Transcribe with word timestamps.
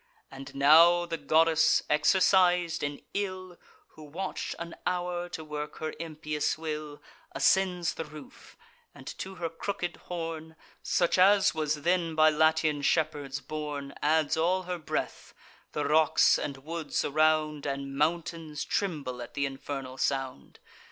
And 0.31 0.55
now 0.55 1.05
the 1.05 1.19
goddess, 1.19 1.83
exercis'd 1.87 2.81
in 2.81 3.03
ill, 3.13 3.59
Who 3.89 4.01
watch'd 4.05 4.55
an 4.57 4.73
hour 4.87 5.29
to 5.29 5.43
work 5.43 5.77
her 5.77 5.93
impious 5.99 6.57
will, 6.57 7.03
Ascends 7.33 7.93
the 7.93 8.05
roof, 8.05 8.57
and 8.95 9.05
to 9.19 9.35
her 9.35 9.47
crooked 9.47 9.97
horn, 9.97 10.55
Such 10.81 11.19
as 11.19 11.53
was 11.53 11.83
then 11.83 12.15
by 12.15 12.31
Latian 12.31 12.81
shepherds 12.81 13.41
borne, 13.41 13.93
Adds 14.01 14.35
all 14.35 14.63
her 14.63 14.79
breath: 14.79 15.35
the 15.73 15.85
rocks 15.87 16.39
and 16.39 16.57
woods 16.65 17.05
around, 17.05 17.67
And 17.67 17.95
mountains, 17.95 18.65
tremble 18.65 19.21
at 19.21 19.35
th' 19.35 19.41
infernal 19.41 19.99
sound. 19.99 20.57